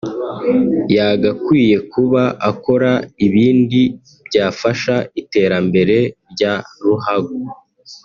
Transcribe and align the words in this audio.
yagakwiye 0.95 1.77
kuba 1.93 2.23
akora 2.49 2.91
ibindi 3.25 3.81
byafasha 4.27 4.95
iterambere 5.21 5.97
rya 6.31 6.53
ruhago 6.83 7.35